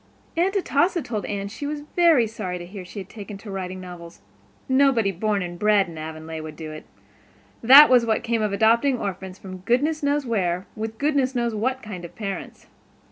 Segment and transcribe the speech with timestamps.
[0.35, 3.79] Aunt Atossa told Anne she was very sorry to hear she had taken to writing
[3.79, 4.19] novels;
[4.67, 6.85] nobody born and bred in Avonlea would do it;
[7.61, 11.83] that was what came of adopting orphans from goodness knew where, with goodness knew what
[11.83, 12.65] kind of parents.